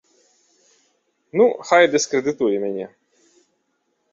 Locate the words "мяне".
2.65-2.87